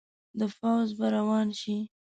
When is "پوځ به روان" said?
0.57-1.47